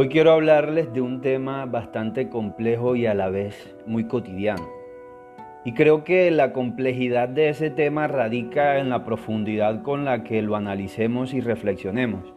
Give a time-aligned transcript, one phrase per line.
[0.00, 4.64] Hoy quiero hablarles de un tema bastante complejo y a la vez muy cotidiano.
[5.64, 10.40] Y creo que la complejidad de ese tema radica en la profundidad con la que
[10.40, 12.32] lo analicemos y reflexionemos.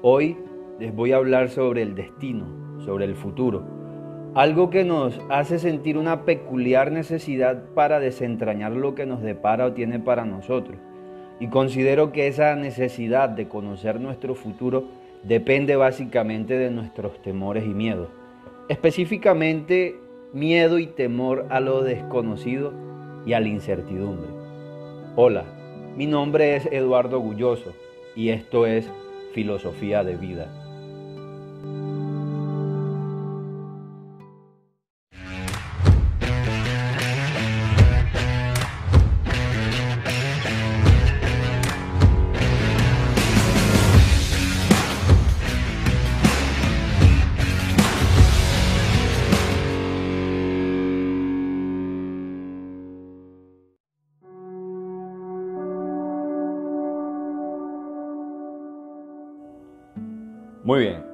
[0.00, 0.38] Hoy
[0.80, 2.46] les voy a hablar sobre el destino,
[2.86, 3.66] sobre el futuro,
[4.34, 9.72] algo que nos hace sentir una peculiar necesidad para desentrañar lo que nos depara o
[9.74, 10.78] tiene para nosotros.
[11.38, 17.74] Y considero que esa necesidad de conocer nuestro futuro depende básicamente de nuestros temores y
[17.74, 18.08] miedos.
[18.68, 19.96] Específicamente,
[20.32, 22.72] miedo y temor a lo desconocido
[23.26, 24.30] y a la incertidumbre.
[25.16, 25.44] Hola,
[25.96, 27.72] mi nombre es Eduardo Gulloso
[28.14, 28.90] y esto es
[29.32, 30.63] Filosofía de Vida.
[60.64, 61.04] Muy bien.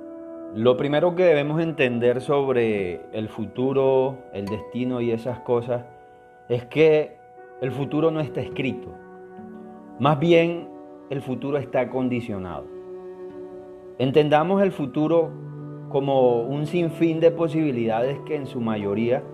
[0.54, 5.84] Lo primero que debemos entender sobre el futuro, el destino y esas cosas
[6.48, 7.16] es que
[7.60, 8.94] el futuro no está escrito.
[9.98, 10.68] Más bien,
[11.10, 12.64] el futuro está condicionado.
[13.98, 15.32] Entendamos el futuro
[15.88, 19.24] como un sinfín de posibilidades que en su mayoría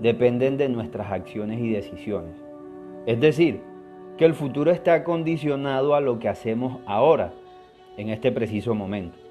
[0.00, 2.36] dependen de nuestras acciones y decisiones.
[3.06, 3.60] Es decir,
[4.18, 7.34] que el futuro está condicionado a lo que hacemos ahora,
[7.96, 9.23] en este preciso momento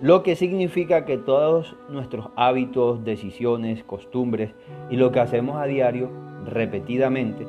[0.00, 4.52] lo que significa que todos nuestros hábitos, decisiones, costumbres
[4.90, 6.10] y lo que hacemos a diario,
[6.46, 7.46] repetidamente,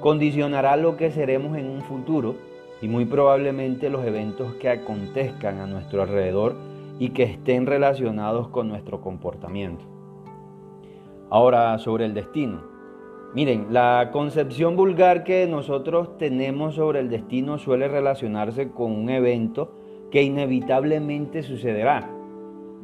[0.00, 2.34] condicionará lo que seremos en un futuro
[2.82, 6.54] y muy probablemente los eventos que acontezcan a nuestro alrededor
[6.98, 9.84] y que estén relacionados con nuestro comportamiento.
[11.30, 12.60] Ahora, sobre el destino.
[13.34, 19.72] Miren, la concepción vulgar que nosotros tenemos sobre el destino suele relacionarse con un evento
[20.10, 22.08] que inevitablemente sucederá,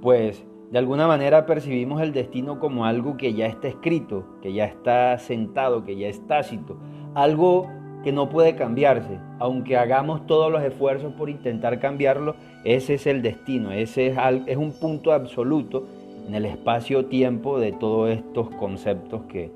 [0.03, 4.67] pues de alguna manera percibimos el destino como algo que ya está escrito, que ya
[4.67, 6.77] está sentado, que ya es tácito,
[7.15, 7.69] algo
[8.05, 13.21] que no puede cambiarse, aunque hagamos todos los esfuerzos por intentar cambiarlo, ese es el
[13.21, 14.17] destino, ese es,
[14.47, 15.87] es un punto absoluto
[16.27, 19.51] en el espacio-tiempo de todos estos conceptos que,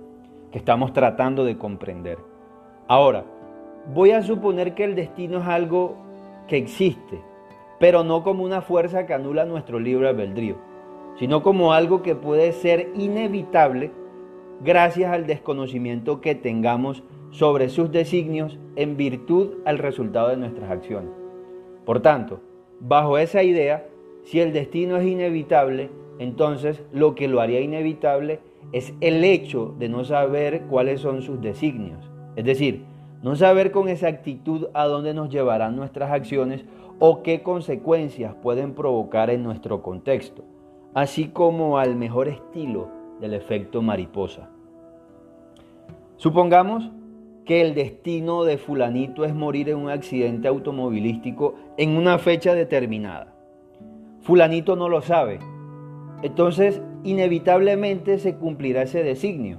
[0.51, 2.19] que estamos tratando de comprender.
[2.89, 3.25] Ahora,
[3.95, 5.95] voy a suponer que el destino es algo
[6.49, 7.21] que existe,
[7.85, 10.57] pero no como una fuerza que anula nuestro libre albedrío,
[11.19, 13.91] sino como algo que puede ser inevitable
[14.65, 21.11] gracias al desconocimiento que tengamos sobre sus designios en virtud al resultado de nuestras acciones.
[21.85, 22.41] Por tanto,
[22.81, 23.87] bajo esa idea,
[24.23, 28.41] si el destino es inevitable, entonces lo que lo haría inevitable
[28.73, 32.11] es el hecho de no saber cuáles son sus designios.
[32.35, 32.87] Es decir,
[33.23, 36.65] no saber con exactitud a dónde nos llevarán nuestras acciones
[36.99, 40.45] o qué consecuencias pueden provocar en nuestro contexto,
[40.95, 42.89] así como al mejor estilo
[43.21, 44.51] del efecto mariposa.
[46.17, 46.91] Supongamos
[47.45, 53.35] que el destino de fulanito es morir en un accidente automovilístico en una fecha determinada.
[54.21, 55.41] Fulanito no lo sabe.
[56.23, 59.59] Entonces, inevitablemente se cumplirá ese designio.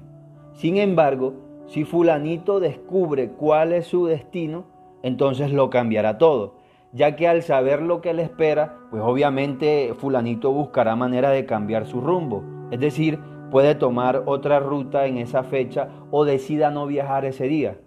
[0.53, 1.33] Sin embargo,
[1.67, 4.65] si fulanito descubre cuál es su destino,
[5.03, 6.64] entonces lo cambiará todo
[6.95, 11.85] ya que al saber lo que le espera, pues obviamente fulanito buscará manera de cambiar
[11.85, 12.41] su rumbo.
[12.71, 13.19] Es decir,
[13.51, 17.77] puede tomar otra ruta en esa fecha o decida no viajar ese día.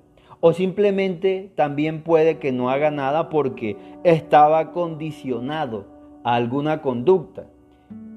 [0.41, 5.87] O simplemente también puede que no haga nada porque estaba condicionado
[6.23, 7.47] a alguna conducta.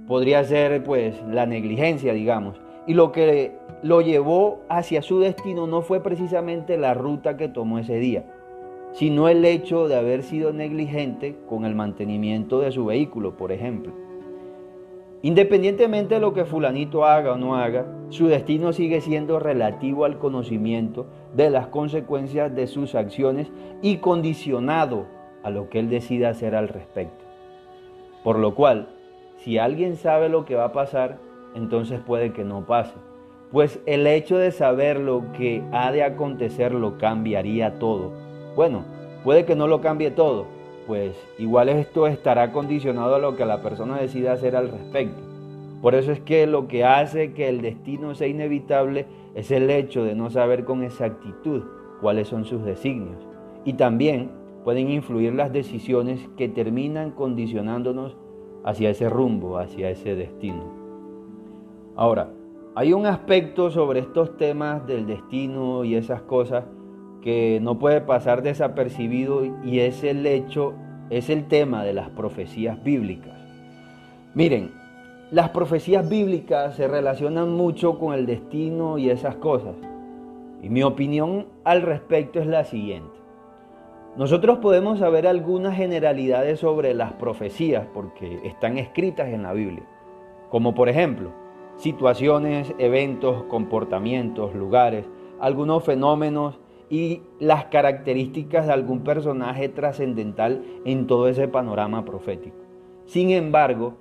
[0.08, 2.60] Podría ser pues la negligencia, digamos.
[2.86, 7.80] Y lo que lo llevó hacia su destino no fue precisamente la ruta que tomó
[7.80, 8.26] ese día,
[8.94, 13.94] sino el hecho de haber sido negligente con el mantenimiento de su vehículo, por ejemplo.
[15.24, 20.18] Independientemente de lo que fulanito haga o no haga, su destino sigue siendo relativo al
[20.18, 21.06] conocimiento
[21.36, 23.52] de las consecuencias de sus acciones
[23.84, 25.06] y condicionado
[25.44, 27.24] a lo que él decida hacer al respecto.
[28.24, 28.90] Por lo cual,
[29.38, 31.20] si alguien sabe lo que va a pasar,
[31.56, 32.94] entonces puede que no pase.
[33.52, 38.12] Pues el hecho de saber lo que ha de acontecer lo cambiaría todo
[38.56, 38.84] bueno,
[39.24, 40.46] puede que no lo cambie todo,
[40.88, 45.22] pues igual esto estará condicionado a lo que la persona decida hacer al respecto.
[45.82, 50.04] Por eso es que lo que hace que el destino sea inevitable es el hecho
[50.04, 51.64] de no saber con exactitud
[52.02, 53.18] cuáles son sus designios.
[53.66, 54.32] Y también
[54.64, 58.16] pueden influir las decisiones que terminan condicionándonos
[58.64, 60.64] hacia ese rumbo, hacia ese destino.
[61.96, 62.30] Ahora,
[62.76, 66.66] hay un aspecto sobre estos temas del destino y esas cosas
[67.22, 70.74] que no puede pasar desapercibido y es el hecho,
[71.10, 73.38] es el tema de las profecías bíblicas.
[74.34, 74.72] Miren,
[75.32, 79.76] las profecías bíblicas se relacionan mucho con el destino y esas cosas.
[80.62, 83.22] Y mi opinión al respecto es la siguiente.
[84.18, 89.86] Nosotros podemos saber algunas generalidades sobre las profecías porque están escritas en la Biblia,
[90.50, 91.32] como por ejemplo
[91.78, 95.06] situaciones, eventos, comportamientos, lugares,
[95.40, 96.60] algunos fenómenos
[96.92, 102.58] y las características de algún personaje trascendental en todo ese panorama profético.
[103.06, 103.94] Sin embargo,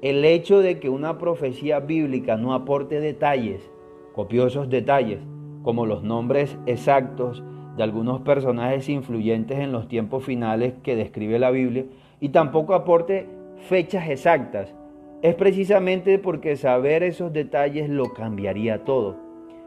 [0.00, 3.70] el hecho de que una profecía bíblica no aporte detalles,
[4.14, 5.20] copiosos detalles,
[5.62, 7.44] como los nombres exactos
[7.76, 11.84] de algunos personajes influyentes en los tiempos finales que describe la Biblia,
[12.20, 13.26] y tampoco aporte
[13.68, 14.74] fechas exactas,
[15.20, 19.23] es precisamente porque saber esos detalles lo cambiaría todo.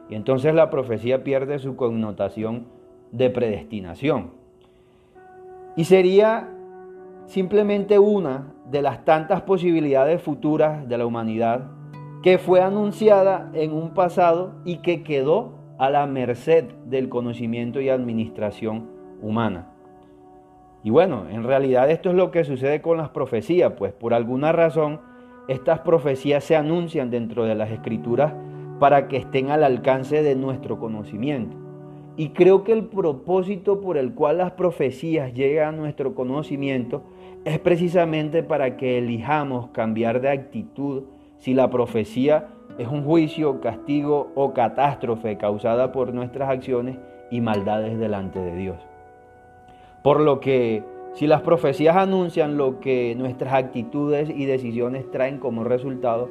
[0.09, 2.67] Y entonces la profecía pierde su connotación
[3.11, 4.31] de predestinación.
[5.75, 6.49] Y sería
[7.25, 11.71] simplemente una de las tantas posibilidades futuras de la humanidad
[12.23, 17.89] que fue anunciada en un pasado y que quedó a la merced del conocimiento y
[17.89, 18.89] administración
[19.21, 19.73] humana.
[20.83, 24.51] Y bueno, en realidad esto es lo que sucede con las profecías, pues por alguna
[24.51, 25.01] razón
[25.47, 28.33] estas profecías se anuncian dentro de las escrituras
[28.79, 31.57] para que estén al alcance de nuestro conocimiento.
[32.15, 37.03] Y creo que el propósito por el cual las profecías llegan a nuestro conocimiento
[37.45, 41.03] es precisamente para que elijamos cambiar de actitud
[41.37, 42.47] si la profecía
[42.77, 46.97] es un juicio, castigo o catástrofe causada por nuestras acciones
[47.31, 48.77] y maldades delante de Dios.
[50.03, 50.83] Por lo que
[51.13, 56.29] si las profecías anuncian lo que nuestras actitudes y decisiones traen como resultado,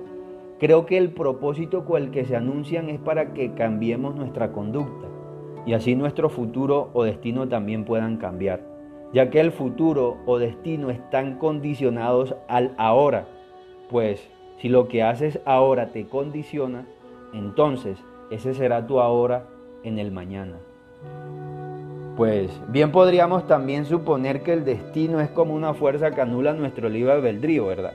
[0.58, 5.06] creo que el propósito con el que se anuncian es para que cambiemos nuestra conducta
[5.66, 8.60] y así nuestro futuro o destino también puedan cambiar,
[9.12, 13.26] ya que el futuro o destino están condicionados al ahora,
[13.90, 16.86] pues si lo que haces ahora te condiciona,
[17.34, 17.98] entonces
[18.30, 19.46] ese será tu ahora
[19.82, 20.56] en el mañana.
[22.16, 26.88] Pues bien podríamos también suponer que el destino es como una fuerza que anula nuestro
[26.88, 27.92] libre albedrío, ¿verdad?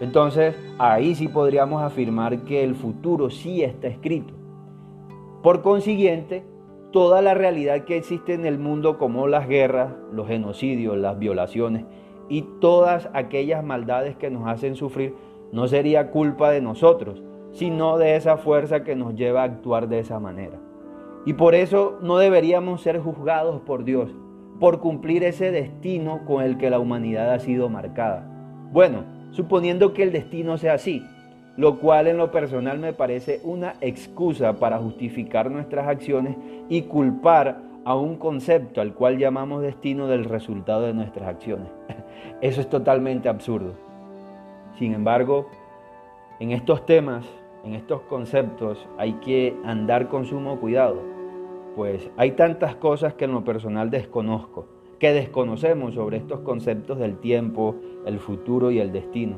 [0.00, 4.34] Entonces ahí sí podríamos afirmar que el futuro sí está escrito.
[5.42, 6.44] Por consiguiente,
[6.92, 11.84] toda la realidad que existe en el mundo como las guerras, los genocidios, las violaciones
[12.28, 15.14] y todas aquellas maldades que nos hacen sufrir
[15.52, 17.22] no sería culpa de nosotros,
[17.52, 20.58] sino de esa fuerza que nos lleva a actuar de esa manera.
[21.24, 24.10] Y por eso no deberíamos ser juzgados por Dios,
[24.60, 28.28] por cumplir ese destino con el que la humanidad ha sido marcada.
[28.72, 31.04] Bueno, suponiendo que el destino sea así,
[31.56, 36.36] lo cual en lo personal me parece una excusa para justificar nuestras acciones
[36.68, 41.68] y culpar a un concepto al cual llamamos destino del resultado de nuestras acciones.
[42.40, 43.74] Eso es totalmente absurdo.
[44.78, 45.48] Sin embargo,
[46.40, 47.24] en estos temas,
[47.64, 51.00] en estos conceptos, hay que andar con sumo cuidado,
[51.76, 54.66] pues hay tantas cosas que en lo personal desconozco,
[54.98, 59.36] que desconocemos sobre estos conceptos del tiempo, el futuro y el destino,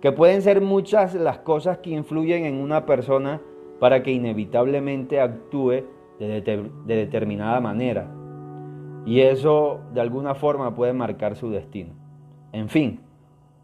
[0.00, 3.40] que pueden ser muchas las cosas que influyen en una persona
[3.78, 5.84] para que inevitablemente actúe
[6.18, 8.10] de, de determinada manera,
[9.04, 11.92] y eso de alguna forma puede marcar su destino.
[12.52, 13.00] En fin,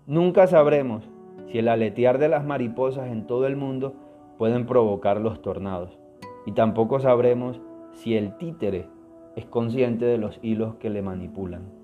[0.07, 1.09] Nunca sabremos
[1.47, 3.95] si el aletear de las mariposas en todo el mundo
[4.37, 5.97] pueden provocar los tornados.
[6.45, 7.61] Y tampoco sabremos
[7.92, 8.88] si el títere
[9.37, 11.82] es consciente de los hilos que le manipulan.